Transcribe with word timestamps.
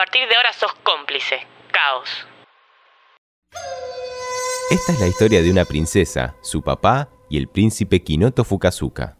partir 0.00 0.26
de 0.30 0.34
ahora 0.34 0.50
sos 0.54 0.72
cómplice. 0.82 1.46
Caos. 1.70 2.08
Esta 4.70 4.92
es 4.92 4.98
la 4.98 5.06
historia 5.06 5.42
de 5.42 5.50
una 5.50 5.66
princesa, 5.66 6.36
su 6.40 6.62
papá 6.62 7.10
y 7.28 7.36
el 7.36 7.48
príncipe 7.48 8.02
Kinoto 8.02 8.44
Fukazuka. 8.44 9.18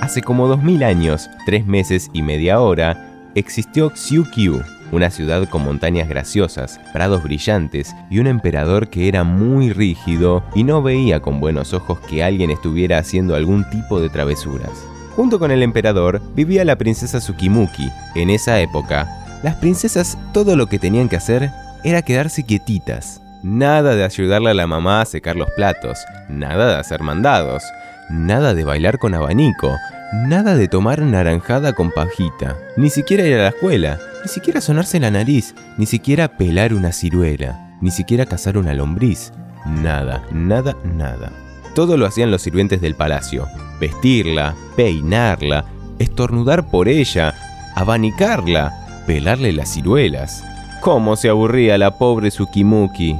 Hace 0.00 0.22
como 0.22 0.46
2000 0.46 0.84
años, 0.84 1.28
tres 1.44 1.66
meses 1.66 2.08
y 2.12 2.22
media 2.22 2.60
hora, 2.60 3.32
existió 3.34 3.90
Xiukyu, 3.90 4.62
una 4.92 5.10
ciudad 5.10 5.48
con 5.48 5.64
montañas 5.64 6.08
graciosas, 6.08 6.78
prados 6.92 7.24
brillantes 7.24 7.96
y 8.12 8.20
un 8.20 8.28
emperador 8.28 8.90
que 8.90 9.08
era 9.08 9.24
muy 9.24 9.72
rígido 9.72 10.44
y 10.54 10.62
no 10.62 10.82
veía 10.82 11.18
con 11.18 11.40
buenos 11.40 11.74
ojos 11.74 11.98
que 12.08 12.22
alguien 12.22 12.52
estuviera 12.52 12.98
haciendo 12.98 13.34
algún 13.34 13.68
tipo 13.70 14.00
de 14.00 14.08
travesuras. 14.08 14.86
Junto 15.16 15.38
con 15.38 15.50
el 15.50 15.62
emperador 15.62 16.20
vivía 16.34 16.62
la 16.66 16.76
princesa 16.76 17.20
Tsukimuki. 17.20 17.90
En 18.14 18.28
esa 18.28 18.60
época, 18.60 19.08
las 19.42 19.54
princesas 19.54 20.18
todo 20.34 20.56
lo 20.56 20.66
que 20.66 20.78
tenían 20.78 21.08
que 21.08 21.16
hacer 21.16 21.50
era 21.84 22.02
quedarse 22.02 22.44
quietitas. 22.44 23.22
Nada 23.42 23.96
de 23.96 24.04
ayudarle 24.04 24.50
a 24.50 24.54
la 24.54 24.66
mamá 24.66 25.00
a 25.00 25.06
secar 25.06 25.34
los 25.34 25.50
platos, 25.52 25.98
nada 26.28 26.68
de 26.68 26.80
hacer 26.80 27.00
mandados, 27.02 27.62
nada 28.10 28.52
de 28.52 28.64
bailar 28.64 28.98
con 28.98 29.14
abanico, 29.14 29.74
nada 30.12 30.54
de 30.54 30.68
tomar 30.68 31.00
naranjada 31.00 31.72
con 31.72 31.90
pajita, 31.92 32.56
ni 32.76 32.90
siquiera 32.90 33.24
ir 33.26 33.34
a 33.34 33.44
la 33.44 33.48
escuela, 33.48 33.98
ni 34.22 34.28
siquiera 34.28 34.60
sonarse 34.60 35.00
la 35.00 35.10
nariz, 35.10 35.54
ni 35.78 35.86
siquiera 35.86 36.36
pelar 36.36 36.74
una 36.74 36.92
ciruela, 36.92 37.70
ni 37.80 37.90
siquiera 37.90 38.26
cazar 38.26 38.58
una 38.58 38.74
lombriz. 38.74 39.32
Nada, 39.64 40.26
nada, 40.30 40.76
nada. 40.84 41.32
Todo 41.74 41.96
lo 41.96 42.04
hacían 42.04 42.30
los 42.30 42.42
sirvientes 42.42 42.82
del 42.82 42.94
palacio. 42.94 43.46
Vestirla, 43.80 44.54
peinarla, 44.76 45.64
estornudar 45.98 46.70
por 46.70 46.88
ella, 46.88 47.34
abanicarla, 47.74 49.04
pelarle 49.06 49.52
las 49.52 49.74
ciruelas. 49.74 50.44
¿Cómo 50.80 51.16
se 51.16 51.28
aburría 51.28 51.78
la 51.78 51.98
pobre 51.98 52.30
Tsukimuki? 52.30 53.16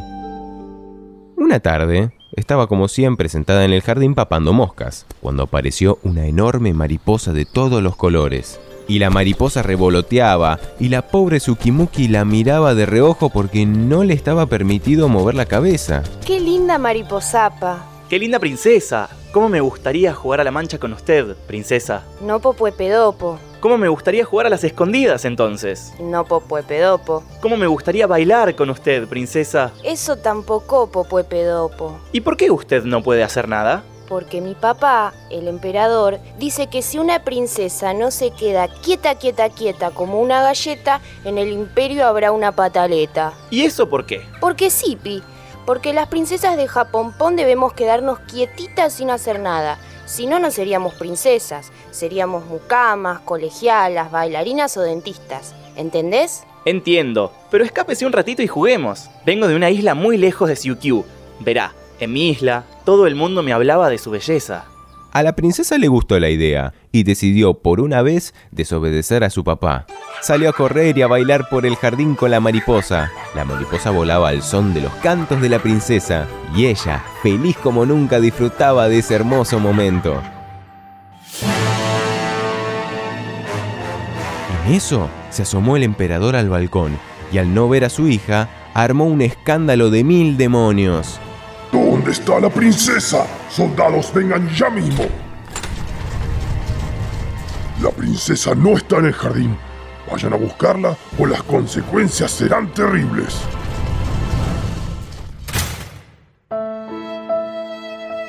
Una 1.37 1.61
tarde, 1.61 2.11
estaba 2.33 2.67
como 2.67 2.89
siempre 2.89 3.29
sentada 3.29 3.65
en 3.65 3.73
el 3.73 3.83
jardín 3.83 4.15
papando 4.15 4.53
moscas, 4.53 5.07
cuando 5.21 5.45
apareció 5.45 5.99
una 6.03 6.27
enorme 6.27 6.75
mariposa 6.75 7.33
de 7.33 7.45
todos 7.45 7.83
los 7.83 7.97
colores. 7.97 8.61
Y 8.89 9.01
la 9.01 9.11
mariposa 9.11 9.63
revoloteaba, 9.63 10.61
y 10.79 10.91
la 10.91 11.03
pobre 11.03 11.39
Tsukimuki 11.39 12.09
la 12.09 12.25
miraba 12.25 12.75
de 12.75 12.87
reojo 12.87 13.31
porque 13.31 13.67
no 13.67 14.05
le 14.05 14.15
estaba 14.15 14.47
permitido 14.47 15.09
mover 15.09 15.35
la 15.35 15.47
cabeza. 15.47 16.03
¡Qué 16.25 16.39
linda 16.39 16.79
mariposapa! 16.79 17.85
¡Qué 18.09 18.19
linda 18.19 18.39
princesa! 18.39 19.09
¿Cómo 19.37 19.51
me 19.51 19.61
gustaría 19.61 20.15
jugar 20.15 20.41
a 20.41 20.45
la 20.45 20.51
mancha 20.51 20.79
con 20.79 20.95
usted, 20.95 21.37
princesa? 21.47 22.03
No 22.23 22.41
pedopo. 22.41 23.39
¿Cómo 23.61 23.77
me 23.77 23.87
gustaría 23.87 24.25
jugar 24.25 24.47
a 24.47 24.49
las 24.49 24.65
escondidas 24.65 25.27
entonces? 25.27 25.93
No 26.01 26.25
pedopo. 26.25 27.23
¿Cómo 27.43 27.59
me 27.59 27.67
gustaría 27.67 28.07
bailar 28.07 28.57
con 28.57 28.71
usted, 28.71 29.07
princesa? 29.07 29.73
Eso 29.85 30.17
tampoco 30.17 30.89
pedopo. 31.29 31.99
¿Y 32.13 32.23
por 32.23 32.39
qué 32.39 32.51
usted 32.51 32.85
no 32.85 33.03
puede 33.03 33.23
hacer 33.23 33.47
nada? 33.47 33.85
Porque 34.09 34.41
mi 34.41 34.55
papá, 34.55 35.13
el 35.31 35.49
emperador, 35.49 36.19
dice 36.39 36.69
que 36.69 36.81
si 36.81 36.99
una 36.99 37.23
princesa 37.23 37.93
no 37.93 38.11
se 38.13 38.31
queda 38.31 38.69
quieta, 38.69 39.17
quieta, 39.17 39.51
quieta 39.51 39.91
como 39.91 40.19
una 40.23 40.41
galleta, 40.41 41.03
en 41.27 41.37
el 41.37 41.53
imperio 41.53 42.07
habrá 42.07 42.33
una 42.33 42.53
pataleta. 42.53 43.35
¿Y 43.51 43.67
eso 43.67 43.87
por 43.87 44.07
qué? 44.07 44.23
Porque 44.41 44.71
sí, 44.71 44.97
Pi 44.97 45.23
porque 45.67 45.93
las 45.93 46.07
princesas 46.09 46.57
de 46.57 46.69
Japonpón 46.69 47.37
debemos 47.37 47.75
quedarnos 47.75 48.21
quietitas 48.21 48.95
sin 48.95 49.11
hacer 49.11 49.41
nada. 49.41 49.79
Si 50.07 50.27
no, 50.27 50.39
no 50.39 50.53
seríamos 50.53 50.95
princesas, 50.95 51.73
seríamos 51.91 52.47
mucamas, 52.47 53.21
colegialas, 53.21 54.13
bailarinas 54.13 54.77
o 54.77 54.83
dentistas. 54.83 55.55
¿Entendés? 55.75 56.45
Entiendo, 56.65 57.33
pero 57.51 57.65
escápese 57.65 58.07
un 58.07 58.13
ratito 58.13 58.43
y 58.43 58.47
juguemos. 58.47 59.11
Vengo 59.27 59.49
de 59.49 59.57
una 59.57 59.71
isla 59.71 59.95
muy 59.95 60.17
lejos 60.17 60.49
de 60.49 60.57
Siukyu. 60.57 61.05
Verá, 61.41 61.75
en 61.99 62.13
mi 62.13 62.31
isla, 62.31 62.65
todo 62.85 63.07
el 63.07 63.17
mundo 63.17 63.43
me 63.43 63.53
hablaba 63.53 63.91
de 63.91 63.99
su 63.99 64.11
belleza. 64.11 64.67
A 65.17 65.23
la 65.23 65.35
princesa 65.35 65.79
le 65.79 65.89
gustó 65.89 66.21
la 66.21 66.29
idea 66.29 66.75
y 66.93 67.03
decidió 67.03 67.55
por 67.55 67.81
una 67.81 68.03
vez 68.03 68.35
desobedecer 68.51 69.25
a 69.25 69.31
su 69.31 69.45
papá. 69.45 69.87
Salió 70.21 70.51
a 70.51 70.53
correr 70.53 70.99
y 70.99 71.01
a 71.01 71.07
bailar 71.07 71.49
por 71.49 71.65
el 71.65 71.75
jardín 71.77 72.17
con 72.17 72.31
la 72.31 72.39
mariposa. 72.39 73.11
La 73.35 73.47
mariposa 73.47 73.91
volaba 73.91 74.29
al 74.29 74.43
son 74.43 74.75
de 74.75 74.83
los 74.83 74.93
cantos 74.97 75.41
de 75.41 75.49
la 75.49 75.59
princesa 75.59 76.29
y 76.55 76.67
ella, 76.67 77.03
feliz 77.23 77.57
como 77.57 77.87
nunca, 77.87 78.21
disfrutaba 78.21 78.91
de 78.91 78.99
ese 78.99 79.15
hermoso 79.15 79.59
momento. 79.59 80.21
En 84.67 84.75
eso 84.75 85.09
se 85.31 85.45
asomó 85.45 85.79
el 85.79 85.85
emperador 85.85 86.37
al 86.37 86.51
balcón 86.51 86.99
y 87.33 87.39
al 87.39 87.55
no 87.55 87.71
ver 87.71 87.87
a 87.87 87.89
su 87.89 88.07
hija, 88.07 88.51
armó 88.75 89.07
un 89.07 89.23
escándalo 89.23 89.89
de 89.89 90.05
mil 90.05 90.37
demonios. 90.37 91.19
¿Dónde 92.07 92.21
está 92.21 92.39
la 92.39 92.51
princesa? 92.51 93.27
Soldados, 93.51 94.15
vengan 94.15 94.49
ya 94.51 94.71
mismo. 94.71 95.07
La 97.83 97.91
princesa 97.91 98.55
no 98.55 98.77
está 98.77 98.99
en 98.99 99.07
el 99.07 99.13
jardín. 99.13 99.59
Vayan 100.09 100.33
a 100.33 100.37
buscarla 100.37 100.97
o 101.19 101.27
las 101.27 101.43
consecuencias 101.43 102.31
serán 102.31 102.73
terribles. 102.73 103.41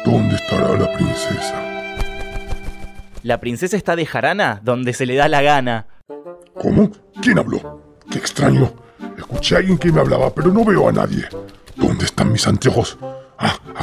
¿Dónde 0.04 0.36
estará 0.38 0.76
la 0.76 0.92
princesa? 0.98 1.62
La 3.22 3.40
princesa 3.40 3.78
está 3.78 3.96
de 3.96 4.08
jarana 4.08 4.59
donde 4.64 4.92
se 4.94 5.06
le 5.06 5.14
da 5.14 5.28
la 5.28 5.44
gana. 5.44 5.86
¿Cómo? 6.56 6.90
¿Quién 7.22 7.38
habló? 7.38 8.00
Qué 8.09 8.18
extraño. 8.18 8.74
Escuché 9.16 9.54
a 9.54 9.59
alguien 9.59 9.78
que 9.78 9.92
me 9.92 10.00
hablaba, 10.00 10.34
pero 10.34 10.52
no 10.52 10.66
veo 10.66 10.90
a 10.90 10.92
nadie. 10.92 11.26
¿Dónde 11.76 12.06
están 12.06 12.32
mis 12.32 12.48
anteojos? 12.48 12.98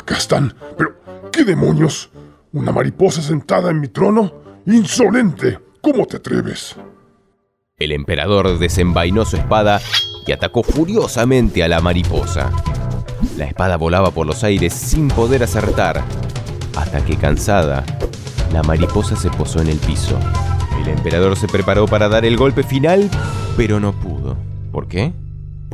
Acá 0.04 0.18
están. 0.18 0.52
Pero, 0.76 0.96
¿qué 1.32 1.44
demonios? 1.44 2.10
¿Una 2.52 2.72
mariposa 2.72 3.22
sentada 3.22 3.70
en 3.70 3.80
mi 3.80 3.88
trono? 3.88 4.34
¡Insolente! 4.66 5.58
¿Cómo 5.80 6.04
te 6.04 6.18
atreves? 6.18 6.76
El 7.78 7.90
emperador 7.90 8.58
desenvainó 8.58 9.24
su 9.24 9.38
espada 9.38 9.80
y 10.26 10.32
atacó 10.32 10.62
furiosamente 10.62 11.64
a 11.64 11.68
la 11.68 11.80
mariposa. 11.80 12.52
La 13.38 13.46
espada 13.46 13.78
volaba 13.78 14.10
por 14.10 14.26
los 14.26 14.44
aires 14.44 14.74
sin 14.74 15.08
poder 15.08 15.42
acertar, 15.42 16.04
hasta 16.76 17.02
que 17.02 17.16
cansada, 17.16 17.82
la 18.52 18.62
mariposa 18.62 19.16
se 19.16 19.30
posó 19.30 19.62
en 19.62 19.68
el 19.68 19.78
piso. 19.78 20.18
El 20.82 20.88
emperador 20.88 21.34
se 21.34 21.48
preparó 21.48 21.86
para 21.86 22.10
dar 22.10 22.26
el 22.26 22.36
golpe 22.36 22.62
final, 22.62 23.08
pero 23.56 23.80
no 23.80 23.98
pudo. 23.98 24.36
¿Por 24.70 24.86
qué? 24.86 25.14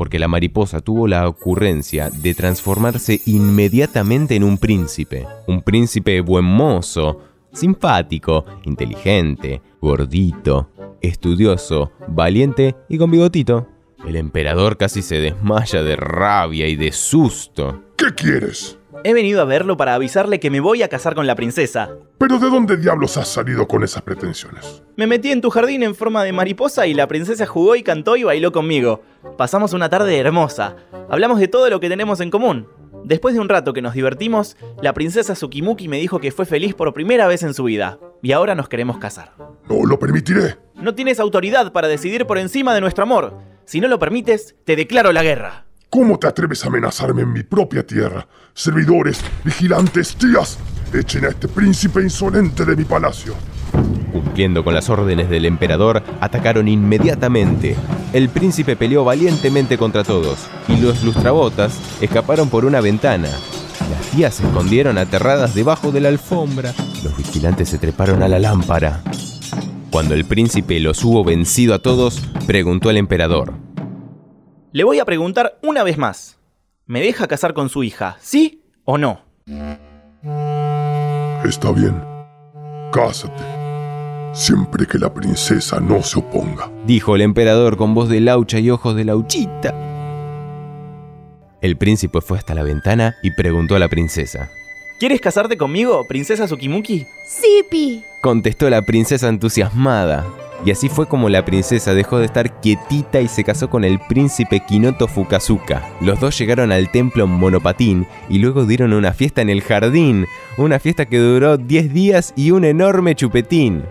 Porque 0.00 0.19
la 0.19 0.28
mariposa 0.28 0.81
tuvo 0.81 1.06
la 1.06 1.28
ocurrencia 1.28 2.09
de 2.09 2.33
transformarse 2.33 3.21
inmediatamente 3.27 4.34
en 4.34 4.44
un 4.44 4.56
príncipe. 4.56 5.27
Un 5.47 5.61
príncipe 5.61 6.22
buen 6.22 6.47
mozo, 6.47 7.21
simpático, 7.53 8.47
inteligente, 8.65 9.60
gordito, 9.78 10.71
estudioso, 11.03 11.93
valiente 12.09 12.77
y 12.89 12.97
con 12.97 13.10
bigotito. 13.10 13.69
El 14.06 14.16
emperador 14.16 14.78
casi 14.78 15.03
se 15.03 15.16
desmaya 15.16 15.83
de 15.83 15.97
rabia 15.97 16.66
y 16.66 16.77
de 16.77 16.93
susto. 16.93 17.83
¿Qué 17.99 18.15
quieres? 18.15 18.80
He 19.05 19.15
venido 19.15 19.41
a 19.41 19.45
verlo 19.45 19.77
para 19.77 19.95
avisarle 19.95 20.41
que 20.41 20.51
me 20.51 20.61
voy 20.61 20.83
a 20.83 20.89
casar 20.89 21.15
con 21.15 21.27
la 21.27 21.34
princesa. 21.34 21.91
¿Pero 22.19 22.39
de 22.39 22.51
dónde 22.51 22.77
diablos 22.77 23.17
has 23.17 23.28
salido 23.28 23.67
con 23.67 23.83
esas 23.83 24.03
pretensiones? 24.03 24.83
Me 24.97 25.06
metí 25.06 25.31
en 25.31 25.41
tu 25.41 25.51
jardín 25.51 25.83
en 25.83 25.95
forma 25.95 26.25
de 26.25 26.33
mariposa 26.33 26.87
y 26.87 26.95
la 26.95 27.09
princesa 27.09 27.47
jugó 27.47 27.77
y 27.77 27.83
cantó 27.83 28.17
y 28.17 28.25
bailó 28.25 28.53
conmigo. 28.53 29.03
Pasamos 29.39 29.73
una 29.73 29.89
tarde 29.89 30.19
hermosa. 30.19 30.77
Hablamos 31.09 31.41
de 31.41 31.49
todo 31.49 31.71
lo 31.71 31.81
que 31.81 31.89
tenemos 31.89 32.21
en 32.21 32.31
común. 32.31 32.69
Después 33.05 33.34
de 33.34 33.41
un 33.41 33.49
rato 33.49 33.73
que 33.73 33.83
nos 33.83 33.95
divertimos, 33.95 34.56
la 34.83 34.93
princesa 34.93 35.34
Tsukimuki 35.34 35.89
me 35.89 35.99
dijo 35.99 36.21
que 36.21 36.33
fue 36.33 36.45
feliz 36.45 36.75
por 36.75 36.93
primera 36.93 37.27
vez 37.27 37.43
en 37.43 37.55
su 37.55 37.65
vida. 37.65 37.99
Y 38.22 38.33
ahora 38.33 38.55
nos 38.55 38.69
queremos 38.69 38.99
casar. 38.99 39.33
No 39.69 39.87
lo 39.87 39.99
permitiré. 39.99 40.59
No 40.75 40.95
tienes 40.95 41.21
autoridad 41.21 41.72
para 41.72 41.89
decidir 41.89 42.27
por 42.27 42.39
encima 42.39 42.75
de 42.75 42.81
nuestro 42.81 43.04
amor. 43.04 43.39
Si 43.65 43.81
no 43.81 43.89
lo 43.89 43.98
permites, 43.98 44.57
te 44.65 44.77
declaro 44.77 45.13
la 45.13 45.22
guerra. 45.22 45.70
¿Cómo 45.91 46.21
te 46.21 46.28
atreves 46.28 46.65
a 46.65 46.69
amenazarme 46.69 47.22
en 47.22 47.33
mi 47.33 47.42
propia 47.42 47.84
tierra? 47.84 48.25
Servidores, 48.54 49.21
vigilantes, 49.45 50.15
tías, 50.15 50.57
echen 50.95 51.25
a 51.25 51.31
este 51.31 51.48
príncipe 51.48 52.01
insolente 52.01 52.65
de 52.65 52.77
mi 52.77 52.84
palacio. 52.84 53.34
Cumpliendo 54.13 54.63
con 54.63 54.72
las 54.72 54.89
órdenes 54.89 55.28
del 55.28 55.47
emperador, 55.47 56.04
atacaron 56.21 56.69
inmediatamente. 56.69 57.75
El 58.13 58.28
príncipe 58.28 58.77
peleó 58.77 59.03
valientemente 59.03 59.77
contra 59.78 60.04
todos, 60.04 60.39
y 60.69 60.77
los 60.77 61.03
lustrabotas 61.03 61.77
escaparon 62.01 62.51
por 62.51 62.65
una 62.65 62.81
ventana. 62.81 63.28
Las 63.91 64.07
tías 64.13 64.34
se 64.34 64.47
escondieron 64.47 64.97
aterradas 64.97 65.57
debajo 65.57 65.91
de 65.91 66.03
la 66.03 66.10
alfombra. 66.10 66.72
Los 67.03 67.16
vigilantes 67.16 67.69
se 67.69 67.78
treparon 67.78 68.22
a 68.22 68.28
la 68.28 68.39
lámpara. 68.39 69.03
Cuando 69.91 70.15
el 70.15 70.25
príncipe 70.25 70.78
los 70.78 71.03
hubo 71.03 71.25
vencido 71.25 71.75
a 71.75 71.81
todos, 71.81 72.22
preguntó 72.47 72.91
al 72.91 72.97
emperador. 72.97 73.70
Le 74.72 74.84
voy 74.84 75.01
a 75.01 75.05
preguntar 75.05 75.59
una 75.63 75.83
vez 75.83 75.99
más. 75.99 76.39
¿Me 76.87 77.01
deja 77.01 77.27
casar 77.27 77.55
con 77.55 77.69
su 77.69 77.83
hija, 77.83 78.17
sí 78.21 78.63
o 78.84 78.99
no? 78.99 79.21
Está 81.45 81.72
bien. 81.72 82.03
Cásate. 82.93 83.43
siempre 84.33 84.87
que 84.87 84.99
la 84.99 85.13
princesa 85.13 85.81
no 85.81 86.03
se 86.03 86.21
oponga. 86.21 86.71
Dijo 86.87 87.17
el 87.17 87.22
emperador 87.22 87.77
con 87.77 87.95
voz 87.95 88.09
de 88.09 88.21
laucha 88.21 88.61
y 88.61 88.71
ojos 88.71 88.95
de 88.95 89.05
lauchita. 89.05 89.75
El 91.61 91.77
príncipe 91.77 92.21
fue 92.21 92.39
hasta 92.39 92.55
la 92.55 92.63
ventana 92.63 93.16
y 93.25 93.33
preguntó 93.33 93.75
a 93.75 93.81
la 93.81 93.89
princesa. 93.89 94.49
¿Quieres 95.01 95.21
casarte 95.21 95.57
conmigo, 95.57 96.07
princesa 96.07 96.47
Tsukimuki? 96.47 97.07
Sí, 97.27 97.65
Pi. 97.71 98.05
Contestó 98.23 98.71
la 98.71 98.83
princesa 98.83 99.28
entusiasmada. 99.28 100.25
Y 100.65 100.71
así 100.71 100.89
fue 100.89 101.07
como 101.07 101.28
la 101.28 101.45
princesa 101.45 101.95
dejó 101.95 102.18
de 102.18 102.27
estar 102.27 102.60
quietita 102.60 103.21
y 103.21 103.28
se 103.28 103.45
casó 103.45 103.71
con 103.71 103.84
el 103.84 103.98
príncipe 103.98 104.60
Kinoto 104.60 105.09
Fukazuka. 105.09 105.83
Los 106.01 106.21
dos 106.21 106.36
llegaron 106.39 106.71
al 106.71 106.91
templo 106.91 107.27
monopatín 107.27 108.07
y 108.28 108.39
luego 108.39 108.66
dieron 108.66 108.92
una 108.92 109.12
fiesta 109.12 109.41
en 109.41 109.48
el 109.48 109.62
jardín, 109.62 110.27
una 110.59 110.78
fiesta 110.78 111.07
que 111.07 111.18
duró 111.18 111.57
10 111.57 111.95
días 111.95 112.34
y 112.36 112.51
un 112.51 112.65
enorme 112.65 113.15
chupetín. 113.15 113.84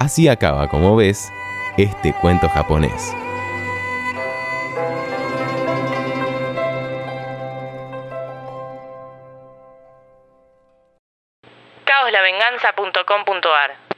Así 0.00 0.28
acaba, 0.28 0.68
como 0.68 0.96
ves, 0.96 1.30
este 1.76 2.12
cuento 2.20 2.48
japonés. 2.48 3.14
caoslavenganza.com.ar 11.84 13.89